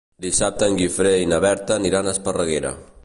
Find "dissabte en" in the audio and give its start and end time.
0.25-0.77